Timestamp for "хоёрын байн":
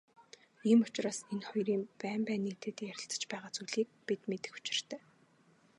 1.49-2.21